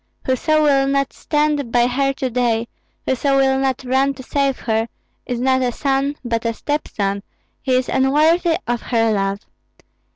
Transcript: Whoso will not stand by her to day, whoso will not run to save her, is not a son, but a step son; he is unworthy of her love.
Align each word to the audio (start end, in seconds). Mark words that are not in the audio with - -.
Whoso 0.25 0.63
will 0.63 0.87
not 0.87 1.13
stand 1.13 1.71
by 1.71 1.85
her 1.85 2.11
to 2.13 2.31
day, 2.31 2.67
whoso 3.05 3.37
will 3.37 3.59
not 3.59 3.83
run 3.85 4.15
to 4.15 4.23
save 4.23 4.57
her, 4.61 4.87
is 5.27 5.39
not 5.39 5.61
a 5.61 5.71
son, 5.71 6.15
but 6.25 6.43
a 6.43 6.55
step 6.55 6.87
son; 6.87 7.21
he 7.61 7.75
is 7.75 7.87
unworthy 7.87 8.57
of 8.65 8.81
her 8.81 9.13
love. 9.13 9.41